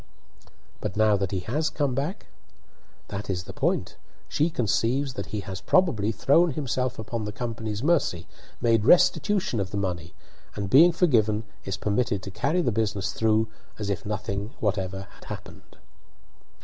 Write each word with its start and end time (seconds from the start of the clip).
"But 0.79 0.97
now 0.97 1.15
that 1.17 1.29
he 1.29 1.41
has 1.41 1.69
come 1.69 1.93
back?" 1.93 2.25
"That 3.09 3.29
is 3.29 3.43
the 3.43 3.53
point. 3.53 3.97
She 4.27 4.49
conceives 4.49 5.13
that 5.13 5.27
he 5.27 5.41
has 5.41 5.61
probably 5.61 6.11
thrown 6.11 6.53
himself 6.53 6.97
upon 6.97 7.25
the 7.25 7.31
company's 7.31 7.83
mercy, 7.83 8.25
made 8.59 8.83
restitution 8.83 9.59
of 9.59 9.69
the 9.69 9.77
money, 9.77 10.15
and, 10.55 10.71
being 10.71 10.91
forgiven, 10.91 11.43
is 11.65 11.77
permitted 11.77 12.23
to 12.23 12.31
carry 12.31 12.63
the 12.63 12.71
business 12.71 13.13
through 13.13 13.49
as 13.77 13.91
if 13.91 14.03
nothing 14.03 14.55
whatever 14.59 15.03
had 15.11 15.25
happened." 15.25 15.77